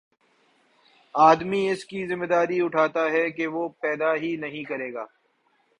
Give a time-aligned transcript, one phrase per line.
[1.15, 5.05] آدمی اس کی ذمہ داری اٹھاتا ہے کہ وہ پیدا ہی نہیں کرے گا